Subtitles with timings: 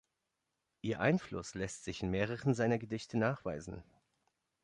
[0.81, 3.83] Ihr Einfluss lässt sich in mehreren seiner Gedichte nachweisen.